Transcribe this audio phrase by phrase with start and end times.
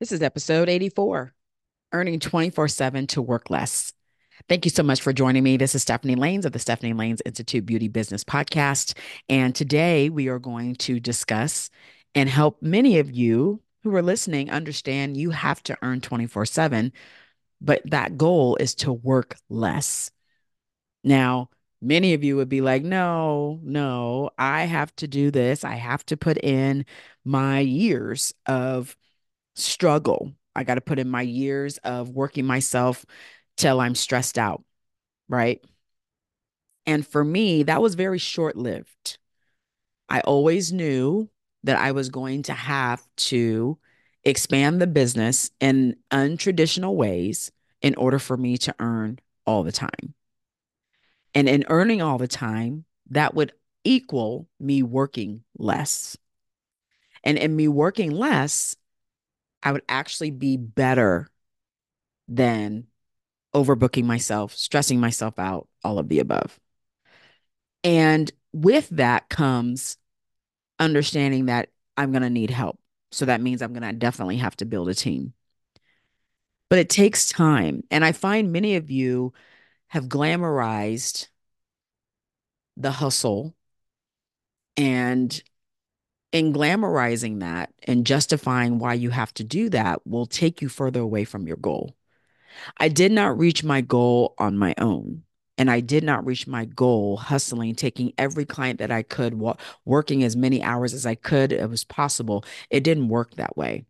[0.00, 1.34] This is episode 84
[1.92, 3.92] Earning 24 7 to Work Less.
[4.48, 5.58] Thank you so much for joining me.
[5.58, 8.96] This is Stephanie Laynes of the Stephanie Laynes Institute Beauty Business Podcast.
[9.28, 11.68] And today we are going to discuss
[12.14, 16.94] and help many of you who are listening understand you have to earn 24 7,
[17.60, 20.10] but that goal is to work less.
[21.04, 21.50] Now,
[21.82, 25.62] many of you would be like, no, no, I have to do this.
[25.62, 26.86] I have to put in
[27.22, 28.96] my years of
[29.60, 30.32] struggle.
[30.54, 33.04] I got to put in my years of working myself
[33.56, 34.64] till I'm stressed out.
[35.28, 35.64] Right.
[36.86, 39.18] And for me, that was very short lived.
[40.08, 41.30] I always knew
[41.62, 43.78] that I was going to have to
[44.24, 50.14] expand the business in untraditional ways in order for me to earn all the time.
[51.34, 53.52] And in earning all the time, that would
[53.84, 56.16] equal me working less.
[57.22, 58.74] And in me working less,
[59.62, 61.28] I would actually be better
[62.28, 62.86] than
[63.54, 66.58] overbooking myself, stressing myself out, all of the above.
[67.82, 69.96] And with that comes
[70.78, 72.78] understanding that I'm going to need help.
[73.12, 75.34] So that means I'm going to definitely have to build a team.
[76.68, 77.82] But it takes time.
[77.90, 79.32] And I find many of you
[79.88, 81.26] have glamorized
[82.76, 83.54] the hustle
[84.76, 85.42] and
[86.32, 91.00] in glamorizing that and justifying why you have to do that will take you further
[91.00, 91.96] away from your goal.
[92.78, 95.22] I did not reach my goal on my own.
[95.58, 99.38] And I did not reach my goal hustling, taking every client that I could,
[99.84, 102.46] working as many hours as I could, it was possible.
[102.70, 103.84] It didn't work that way.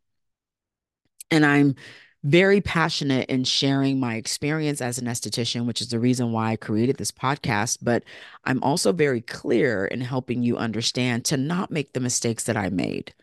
[1.30, 1.76] And I'm
[2.22, 6.56] very passionate in sharing my experience as an esthetician, which is the reason why I
[6.56, 7.78] created this podcast.
[7.82, 8.04] But
[8.44, 12.68] I'm also very clear in helping you understand to not make the mistakes that I
[12.68, 13.14] made.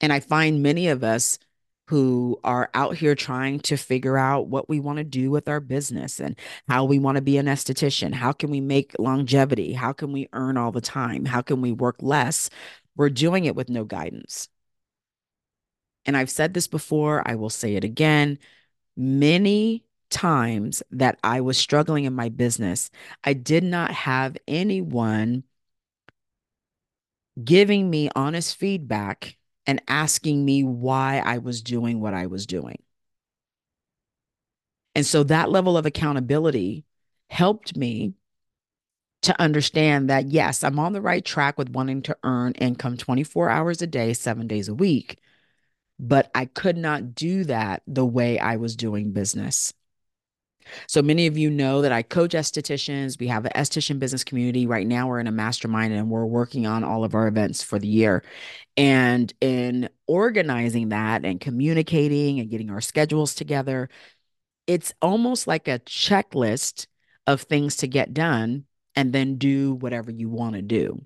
[0.00, 1.38] And I find many of us
[1.86, 5.58] who are out here trying to figure out what we want to do with our
[5.60, 6.36] business and
[6.68, 8.14] how we want to be an esthetician.
[8.14, 9.72] How can we make longevity?
[9.72, 11.24] How can we earn all the time?
[11.24, 12.48] How can we work less?
[12.96, 14.48] We're doing it with no guidance.
[16.06, 18.38] And I've said this before, I will say it again.
[18.96, 22.90] Many times that I was struggling in my business,
[23.24, 25.44] I did not have anyone
[27.42, 32.82] giving me honest feedback and asking me why I was doing what I was doing.
[34.94, 36.84] And so that level of accountability
[37.28, 38.14] helped me
[39.22, 43.50] to understand that, yes, I'm on the right track with wanting to earn income 24
[43.50, 45.20] hours a day, seven days a week
[46.00, 49.72] but I could not do that the way I was doing business.
[50.86, 53.18] So many of you know that I coach estheticians.
[53.18, 54.66] We have an esthetician business community.
[54.66, 57.78] Right now, we're in a mastermind and we're working on all of our events for
[57.78, 58.24] the year.
[58.76, 63.88] And in organizing that and communicating and getting our schedules together,
[64.66, 66.86] it's almost like a checklist
[67.26, 68.64] of things to get done
[68.96, 71.04] and then do whatever you want to do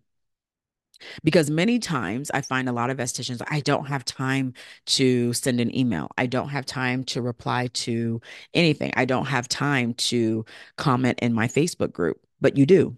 [1.22, 4.54] because many times I find a lot of estheticians, I don't have time
[4.86, 6.10] to send an email.
[6.16, 8.20] I don't have time to reply to
[8.52, 8.92] anything.
[8.96, 10.44] I don't have time to
[10.76, 12.96] comment in my Facebook group, but you do.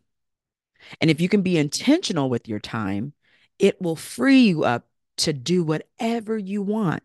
[1.00, 3.12] And if you can be intentional with your time,
[3.58, 4.86] it will free you up
[5.18, 7.02] to do whatever you want.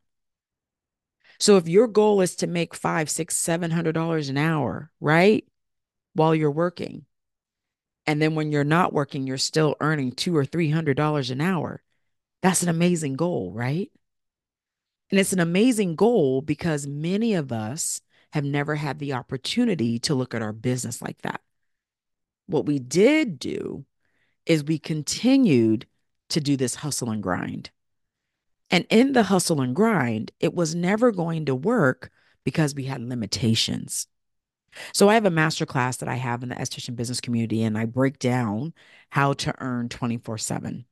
[1.39, 5.45] So if your goal is to make five, six, seven hundred dollars an hour, right?
[6.13, 7.05] While you're working,
[8.11, 11.39] and then when you're not working, you're still earning two or three hundred dollars an
[11.39, 11.81] hour.
[12.41, 13.89] That's an amazing goal, right?
[15.09, 18.01] And it's an amazing goal because many of us
[18.33, 21.39] have never had the opportunity to look at our business like that.
[22.47, 23.85] What we did do
[24.45, 25.85] is we continued
[26.31, 27.69] to do this hustle and grind.
[28.69, 32.11] And in the hustle and grind, it was never going to work
[32.43, 34.07] because we had limitations.
[34.93, 37.77] So I have a master class that I have in the esthetician business community, and
[37.77, 38.73] I break down
[39.09, 40.85] how to earn 24 7,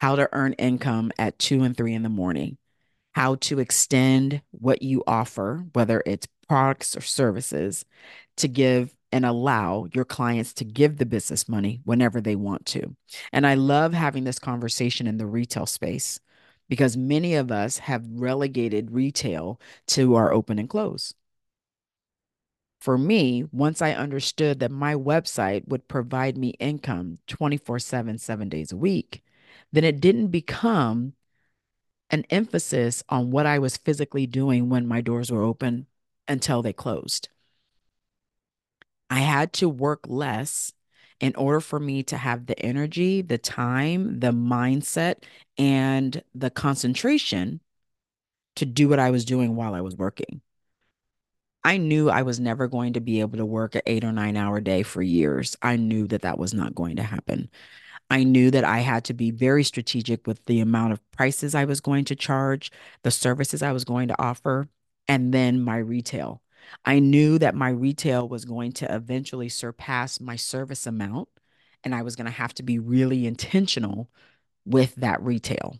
[0.00, 2.58] how to earn income at two and three in the morning,
[3.12, 7.84] how to extend what you offer, whether it's products or services,
[8.36, 12.96] to give and allow your clients to give the business money whenever they want to.
[13.32, 16.18] And I love having this conversation in the retail space
[16.68, 21.14] because many of us have relegated retail to our open and close
[22.84, 28.50] for me, once I understood that my website would provide me income 24 7, seven
[28.50, 29.24] days a week,
[29.72, 31.14] then it didn't become
[32.10, 35.86] an emphasis on what I was physically doing when my doors were open
[36.28, 37.30] until they closed.
[39.08, 40.70] I had to work less
[41.20, 45.22] in order for me to have the energy, the time, the mindset,
[45.56, 47.62] and the concentration
[48.56, 50.42] to do what I was doing while I was working.
[51.64, 54.36] I knew I was never going to be able to work an eight or nine
[54.36, 55.56] hour day for years.
[55.62, 57.48] I knew that that was not going to happen.
[58.10, 61.64] I knew that I had to be very strategic with the amount of prices I
[61.64, 62.70] was going to charge,
[63.02, 64.68] the services I was going to offer,
[65.08, 66.42] and then my retail.
[66.84, 71.28] I knew that my retail was going to eventually surpass my service amount,
[71.82, 74.10] and I was going to have to be really intentional
[74.66, 75.78] with that retail.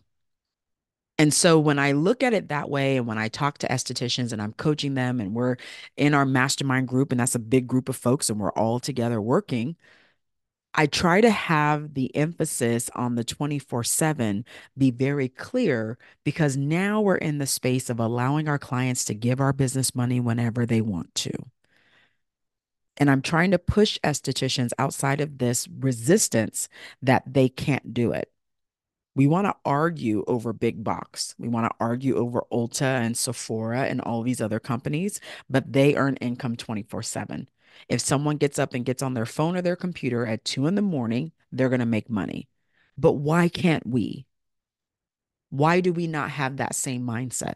[1.17, 4.33] And so when I look at it that way, and when I talk to estheticians
[4.33, 5.55] and I'm coaching them, and we're
[5.95, 9.21] in our mastermind group, and that's a big group of folks, and we're all together
[9.21, 9.77] working,
[10.73, 14.45] I try to have the emphasis on the 24 7
[14.77, 19.39] be very clear because now we're in the space of allowing our clients to give
[19.39, 21.31] our business money whenever they want to.
[22.97, 26.67] And I'm trying to push estheticians outside of this resistance
[27.01, 28.29] that they can't do it.
[29.15, 31.35] We want to argue over big box.
[31.37, 35.95] We want to argue over Ulta and Sephora and all these other companies, but they
[35.95, 37.49] earn income 24 7.
[37.89, 40.75] If someone gets up and gets on their phone or their computer at two in
[40.75, 42.49] the morning, they're going to make money.
[42.97, 44.25] But why can't we?
[45.49, 47.55] Why do we not have that same mindset?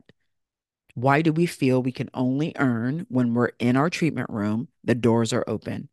[0.93, 4.95] Why do we feel we can only earn when we're in our treatment room, the
[4.95, 5.89] doors are open?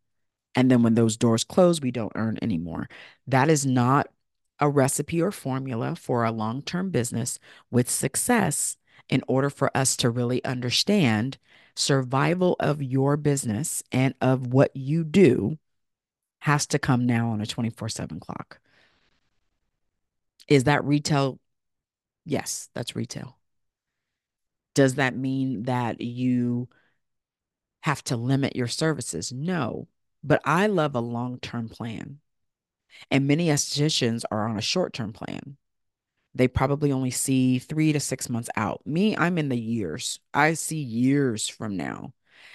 [0.54, 2.88] And then when those doors close, we don't earn anymore.
[3.26, 4.08] That is not
[4.58, 7.38] a recipe or formula for a long term business
[7.70, 8.76] with success
[9.08, 11.38] in order for us to really understand
[11.74, 15.58] survival of your business and of what you do
[16.40, 18.60] has to come now on a 24 7 clock.
[20.48, 21.38] Is that retail?
[22.24, 23.36] Yes, that's retail.
[24.74, 26.68] Does that mean that you
[27.80, 29.32] have to limit your services?
[29.32, 29.88] No,
[30.22, 32.20] but I love a long term plan.
[33.10, 35.56] And many estheticians are on a short term plan.
[36.34, 38.86] They probably only see three to six months out.
[38.86, 40.20] Me, I'm in the years.
[40.34, 42.12] I see years from now.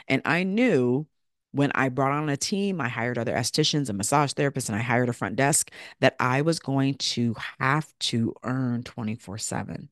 [0.07, 1.07] And I knew
[1.51, 4.81] when I brought on a team, I hired other estheticians and massage therapists, and I
[4.81, 9.89] hired a front desk that I was going to have to earn 24 7.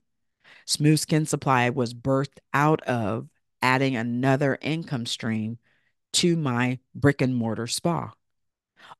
[0.66, 3.28] Smooth Skin Supply was birthed out of
[3.62, 5.58] adding another income stream
[6.14, 8.14] to my brick and mortar spa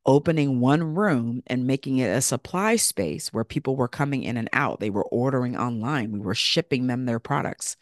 [0.06, 4.50] opening one room and making it a supply space where people were coming in and
[4.54, 4.80] out.
[4.80, 7.78] They were ordering online, we were shipping them their products.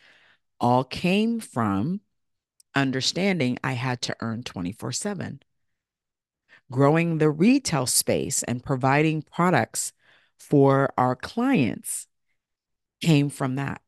[0.59, 2.01] All came from
[2.75, 5.41] understanding I had to earn 24 7.
[6.71, 9.93] Growing the retail space and providing products
[10.38, 12.07] for our clients
[13.01, 13.81] came from that.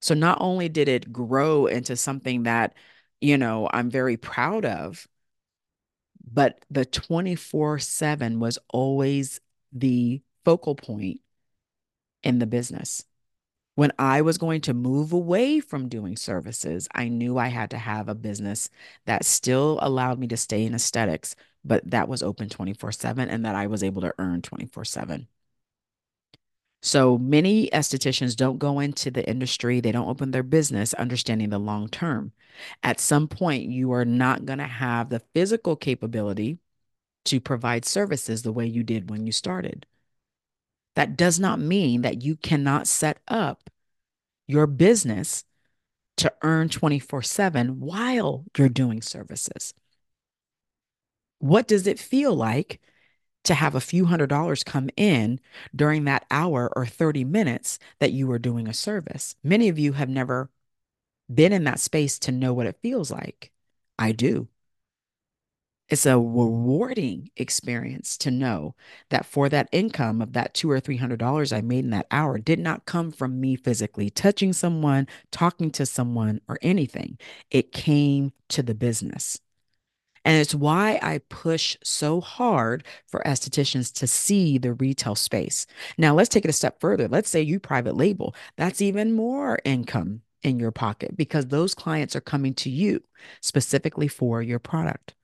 [0.00, 2.74] So not only did it grow into something that,
[3.20, 5.06] you know, I'm very proud of,
[6.30, 9.40] but the 24 7 was always
[9.72, 11.20] the focal point
[12.22, 13.04] in the business.
[13.74, 17.78] When I was going to move away from doing services, I knew I had to
[17.78, 18.70] have a business
[19.04, 23.44] that still allowed me to stay in aesthetics, but that was open 24 7 and
[23.44, 25.28] that I was able to earn 24 7.
[26.82, 31.58] So many estheticians don't go into the industry, they don't open their business understanding the
[31.58, 32.32] long term.
[32.82, 36.58] At some point, you are not going to have the physical capability
[37.26, 39.84] to provide services the way you did when you started.
[40.94, 43.68] That does not mean that you cannot set up
[44.46, 45.44] your business
[46.18, 49.74] to earn 24 7 while you're doing services.
[51.38, 52.80] What does it feel like
[53.46, 55.40] to have a few hundred dollars come in
[55.74, 59.34] during that hour or 30 minutes that you are doing a service.
[59.44, 60.50] Many of you have never
[61.32, 63.52] been in that space to know what it feels like.
[63.98, 64.48] I do.
[65.88, 68.74] It's a rewarding experience to know
[69.10, 72.08] that for that income of that two or three hundred dollars I made in that
[72.10, 77.18] hour did not come from me physically touching someone, talking to someone, or anything.
[77.52, 79.38] It came to the business.
[80.26, 85.66] And it's why I push so hard for estheticians to see the retail space.
[85.98, 87.06] Now, let's take it a step further.
[87.06, 92.16] Let's say you private label, that's even more income in your pocket because those clients
[92.16, 93.04] are coming to you
[93.40, 95.14] specifically for your product.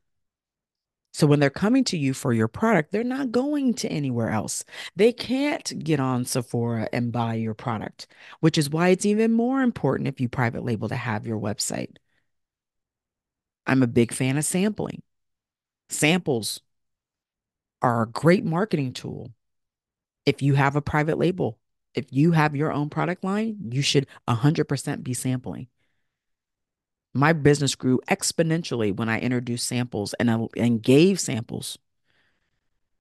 [1.13, 4.65] So when they're coming to you for your product, they're not going to anywhere else.
[4.97, 8.07] They can't get on Sephora and buy your product,
[8.41, 11.97] which is why it's even more important if you private label to have your website.
[13.67, 15.03] I'm a big fan of sampling.
[15.89, 16.61] Samples
[17.81, 19.33] are a great marketing tool.
[20.25, 21.59] If you have a private label,
[21.95, 25.69] if you have your own product line, you should 100% be sampling.
[27.15, 31.79] My business grew exponentially when I introduced samples and, uh, and gave samples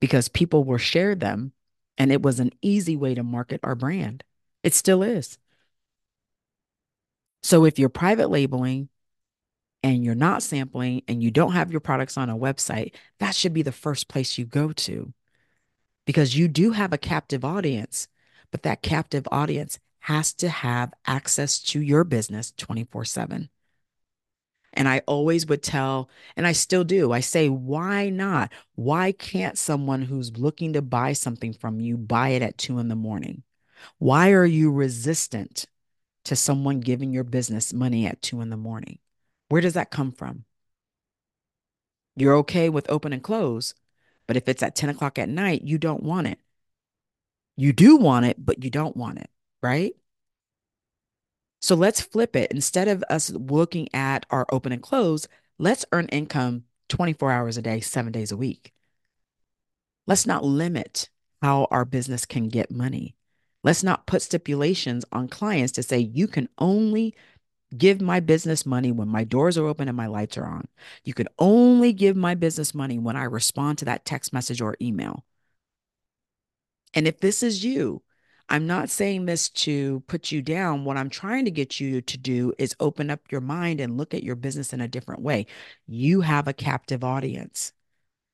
[0.01, 1.53] because people will share them
[1.97, 4.23] and it was an easy way to market our brand.
[4.63, 5.37] It still is.
[7.43, 8.89] So if you're private labeling
[9.83, 13.53] and you're not sampling and you don't have your products on a website, that should
[13.53, 15.13] be the first place you go to
[16.05, 18.07] because you do have a captive audience,
[18.51, 23.49] but that captive audience has to have access to your business 24 7.
[24.73, 28.51] And I always would tell, and I still do, I say, why not?
[28.75, 32.87] Why can't someone who's looking to buy something from you buy it at two in
[32.87, 33.43] the morning?
[33.97, 35.65] Why are you resistant
[36.25, 38.99] to someone giving your business money at two in the morning?
[39.51, 40.45] Where does that come from?
[42.15, 43.73] You're okay with open and close,
[44.25, 46.39] but if it's at 10 o'clock at night, you don't want it.
[47.57, 49.29] You do want it, but you don't want it,
[49.61, 49.91] right?
[51.59, 52.49] So let's flip it.
[52.49, 55.27] Instead of us looking at our open and close,
[55.59, 58.71] let's earn income 24 hours a day, seven days a week.
[60.07, 61.09] Let's not limit
[61.41, 63.17] how our business can get money.
[63.65, 67.13] Let's not put stipulations on clients to say, you can only
[67.77, 70.67] give my business money when my doors are open and my lights are on.
[71.03, 74.75] You can only give my business money when I respond to that text message or
[74.81, 75.25] email.
[76.93, 78.03] And if this is you,
[78.49, 80.83] I'm not saying this to put you down.
[80.83, 84.13] What I'm trying to get you to do is open up your mind and look
[84.13, 85.45] at your business in a different way.
[85.87, 87.71] You have a captive audience.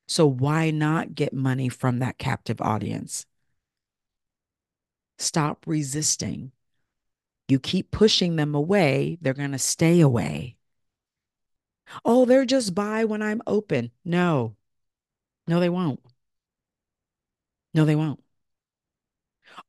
[0.08, 3.26] So why not get money from that captive audience?
[5.18, 6.52] Stop resisting.
[7.48, 10.56] You keep pushing them away, they're going to stay away.
[12.04, 13.90] Oh, they're just by when I'm open.
[14.04, 14.56] No,
[15.46, 16.00] no, they won't.
[17.74, 18.22] No, they won't.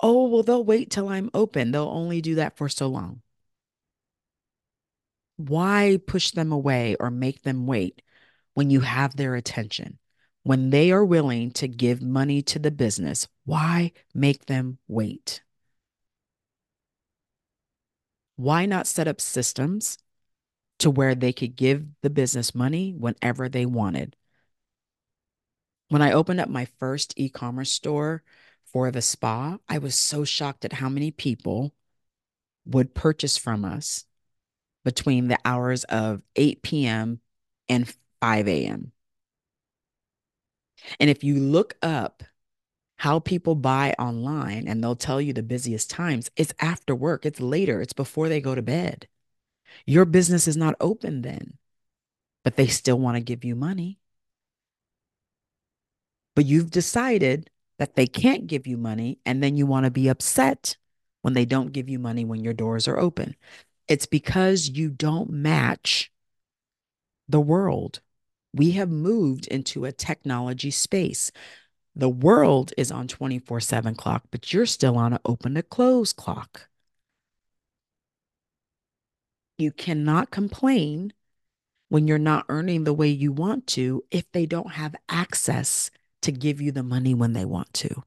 [0.01, 1.71] Oh, well, they'll wait till I'm open.
[1.71, 3.21] They'll only do that for so long.
[5.37, 8.01] Why push them away or make them wait
[8.53, 9.97] when you have their attention?
[10.43, 15.41] When they are willing to give money to the business, why make them wait?
[18.39, 19.97] Why not set up systems
[20.77, 24.15] to where they could give the business money whenever they wanted?
[25.89, 28.23] When I opened up my first e commerce store
[28.63, 31.73] for the spa, I was so shocked at how many people
[32.65, 34.05] would purchase from us
[34.85, 37.19] between the hours of 8 p.m.
[37.67, 38.93] and 5 a.m.
[40.97, 42.23] And if you look up
[42.99, 47.39] how people buy online and they'll tell you the busiest times, it's after work, it's
[47.39, 49.07] later, it's before they go to bed.
[49.85, 51.57] Your business is not open then,
[52.43, 53.99] but they still want to give you money.
[56.35, 60.09] But you've decided that they can't give you money, and then you want to be
[60.09, 60.75] upset
[61.21, 63.33] when they don't give you money when your doors are open.
[63.87, 66.11] It's because you don't match
[67.29, 68.01] the world.
[68.53, 71.31] We have moved into a technology space.
[71.99, 76.13] The world is on 24 7 clock, but you're still on an open to close
[76.13, 76.69] clock.
[79.57, 81.11] You cannot complain
[81.89, 85.91] when you're not earning the way you want to if they don't have access
[86.21, 88.03] to give you the money when they want to.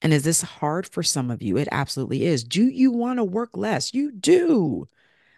[0.00, 1.58] And is this hard for some of you?
[1.58, 2.44] It absolutely is.
[2.44, 3.92] Do you want to work less?
[3.92, 4.88] You do,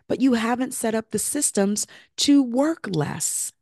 [0.06, 3.52] but you haven't set up the systems to work less.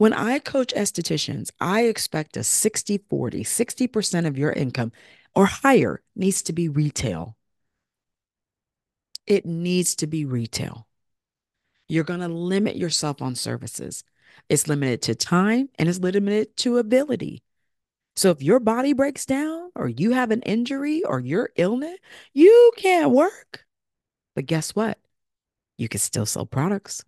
[0.00, 4.92] When I coach estheticians, I expect a 60 40, 60% of your income
[5.34, 7.36] or higher needs to be retail.
[9.26, 10.86] It needs to be retail.
[11.86, 14.02] You're going to limit yourself on services.
[14.48, 17.42] It's limited to time and it's limited to ability.
[18.16, 21.98] So if your body breaks down or you have an injury or you're illness,
[22.32, 23.66] you can't work.
[24.34, 24.96] But guess what?
[25.76, 27.04] You can still sell products.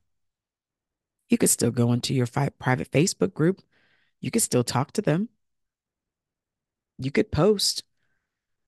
[1.33, 3.63] You could still go into your fi- private Facebook group.
[4.21, 5.31] You could still talk to them.
[6.99, 7.85] You could post.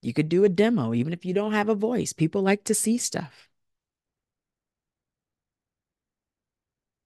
[0.01, 2.15] You could do a demo, even if you don't have a voice.
[2.15, 3.51] People like to see stuff.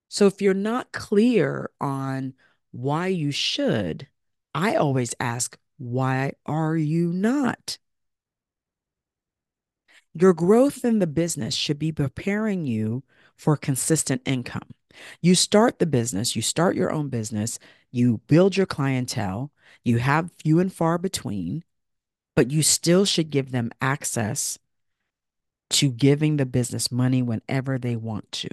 [0.07, 2.35] So if you're not clear on
[2.71, 4.07] why you should,
[4.55, 7.79] I always ask, why are you not?
[10.15, 13.03] Your growth in the business should be preparing you
[13.39, 14.69] for consistent income.
[15.23, 17.59] You start the business, you start your own business,
[17.91, 19.53] you build your clientele,
[19.85, 21.65] you have few and far between,
[22.35, 24.59] but you still should give them access
[25.71, 28.49] to giving the business money whenever they want to.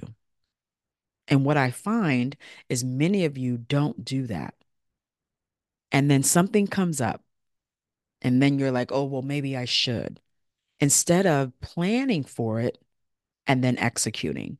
[1.28, 2.36] And what I find
[2.68, 4.54] is many of you don't do that.
[5.90, 7.22] And then something comes up,
[8.22, 10.20] and then you're like, oh, well, maybe I should,
[10.78, 12.78] instead of planning for it
[13.46, 14.58] and then executing.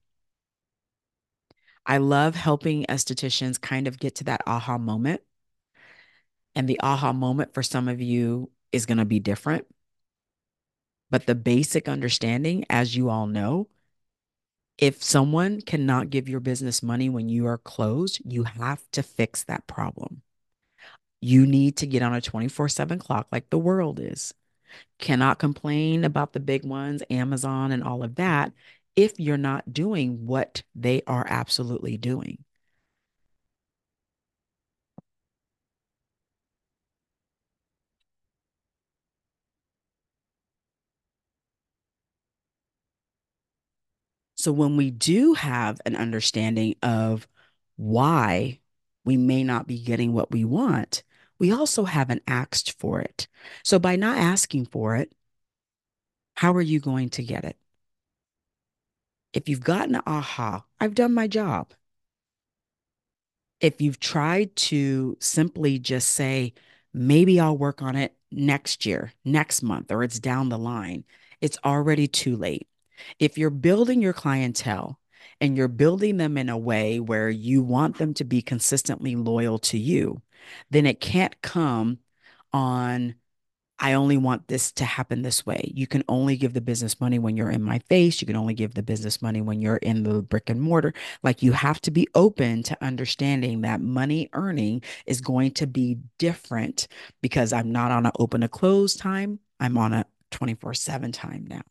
[1.86, 5.22] I love helping estheticians kind of get to that aha moment.
[6.54, 9.66] And the aha moment for some of you is going to be different.
[11.10, 13.68] But the basic understanding, as you all know,
[14.78, 19.44] if someone cannot give your business money when you are closed, you have to fix
[19.44, 20.22] that problem.
[21.20, 24.34] You need to get on a 24 7 clock like the world is.
[24.98, 28.52] Cannot complain about the big ones, Amazon and all of that,
[28.96, 32.44] if you're not doing what they are absolutely doing.
[44.36, 47.26] So when we do have an understanding of
[47.76, 48.60] why
[49.04, 51.02] we may not be getting what we want,
[51.38, 53.28] we also haven't asked for it.
[53.62, 55.12] So by not asking for it,
[56.34, 57.56] how are you going to get it?
[59.36, 61.74] If you've gotten aha, I've done my job.
[63.60, 66.54] If you've tried to simply just say,
[66.94, 71.04] maybe I'll work on it next year, next month, or it's down the line,
[71.42, 72.66] it's already too late.
[73.18, 74.98] If you're building your clientele
[75.38, 79.58] and you're building them in a way where you want them to be consistently loyal
[79.58, 80.22] to you,
[80.70, 81.98] then it can't come
[82.54, 83.16] on,
[83.78, 85.70] I only want this to happen this way.
[85.74, 88.20] You can only give the business money when you're in my face.
[88.22, 90.94] You can only give the business money when you're in the brick and mortar.
[91.22, 95.98] Like you have to be open to understanding that money earning is going to be
[96.18, 96.88] different
[97.20, 99.40] because I'm not on an open to close time.
[99.60, 101.62] I'm on a 24 7 time now.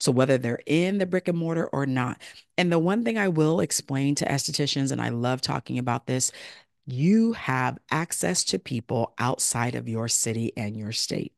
[0.00, 2.20] So whether they're in the brick and mortar or not.
[2.58, 6.32] And the one thing I will explain to estheticians, and I love talking about this,
[6.86, 11.32] you have access to people outside of your city and your state.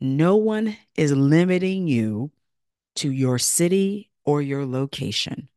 [0.00, 2.30] No one is limiting you
[2.96, 5.48] to your city or your location.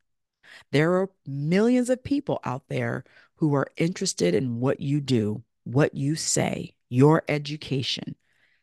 [0.71, 3.03] There are millions of people out there
[3.35, 8.15] who are interested in what you do, what you say, your education,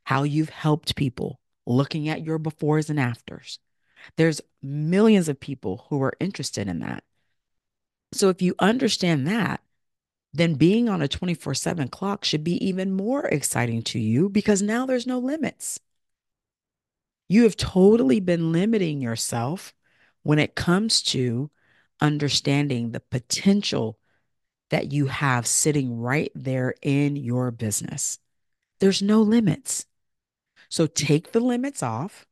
[0.04, 3.58] how you've helped people, looking at your befores and afters.
[4.16, 7.02] There's millions of people who are interested in that.
[8.12, 9.60] So if you understand that,
[10.36, 14.62] then being on a 24 7 clock should be even more exciting to you because
[14.62, 15.80] now there's no limits.
[17.28, 19.74] You have totally been limiting yourself
[20.22, 21.50] when it comes to
[22.00, 23.98] understanding the potential
[24.70, 28.18] that you have sitting right there in your business.
[28.80, 29.86] There's no limits.
[30.68, 32.26] So take the limits off,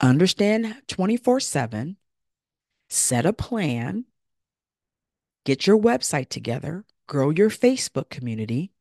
[0.00, 1.96] understand 24 7,
[2.88, 4.04] set a plan,
[5.44, 8.72] get your website together, grow your Facebook community,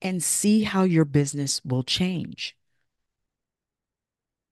[0.00, 2.56] and see how your business will change.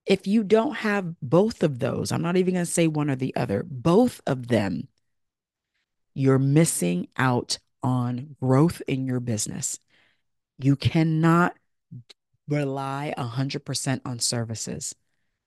[0.05, 3.17] If you don't have both of those, I'm not even going to say one or
[3.17, 4.89] the other, both of them,
[6.15, 9.79] you're missing out on growth in your business.
[10.59, 11.55] You cannot
[12.49, 14.95] rely 100% on services.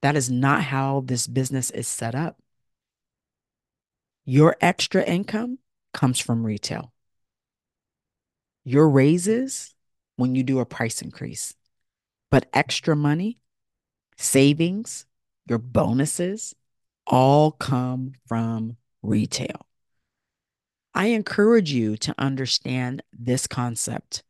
[0.01, 2.37] That is not how this business is set up.
[4.31, 5.57] Your extra income
[5.91, 6.93] comes from retail.
[8.63, 9.73] Your raises
[10.17, 11.55] when you do a price increase,
[12.29, 13.39] but extra money,
[14.17, 15.07] savings,
[15.47, 16.53] your bonuses
[17.07, 19.65] all come from retail.
[20.93, 24.21] I encourage you to understand this concept.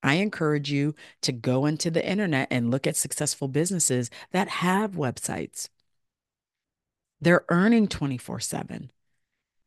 [0.00, 4.92] I encourage you to go into the internet and look at successful businesses that have
[4.92, 5.70] websites.
[7.20, 8.92] They're earning 24 7.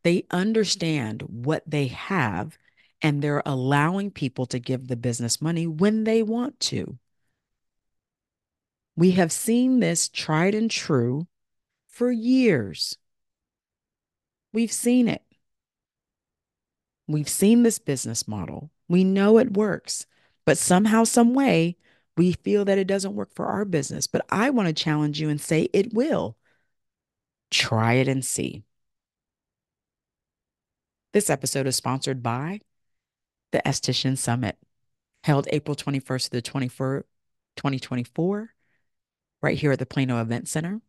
[0.04, 2.58] They understand what they have
[3.02, 6.98] and they're allowing people to give the business money when they want to.
[8.96, 11.28] We have seen this tried and true
[11.88, 12.98] for years.
[14.52, 15.22] We've seen it.
[17.08, 18.72] We've seen this business model.
[18.88, 20.06] We know it works.
[20.46, 21.78] But somehow, some way,
[22.16, 24.08] we feel that it doesn't work for our business.
[24.08, 26.38] But I want to challenge you and say it will.
[27.52, 28.64] Try it and see.
[31.14, 32.62] This episode is sponsored by
[33.52, 34.58] the Esthetician Summit,
[35.24, 37.04] held April 21st to the 24th,
[37.56, 38.54] 2024,
[39.42, 40.82] right here at the Plano Event Center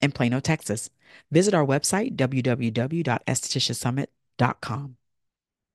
[0.00, 0.90] in Plano, Texas.
[1.30, 4.96] Visit our website, www.estheticiansummit.com.